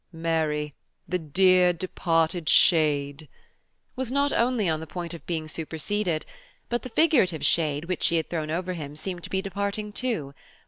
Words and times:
"Mary, 0.11 0.73
the 1.07 1.19
dear 1.19 1.71
departed 1.73 2.49
shade," 2.49 3.29
was 3.95 4.11
not 4.11 4.33
only 4.33 4.67
on 4.67 4.79
the 4.79 4.87
point 4.87 5.13
of 5.13 5.23
being 5.27 5.47
superseded, 5.47 6.25
but 6.69 6.81
the 6.81 6.89
figurative 6.89 7.45
shade 7.45 7.85
which 7.85 8.01
she 8.01 8.15
had 8.15 8.27
thrown 8.27 8.49
over 8.49 8.73
him 8.73 8.95
seemed 8.95 9.21
to 9.23 9.29
be 9.29 9.43
departing 9.43 9.91
too. 9.93 10.33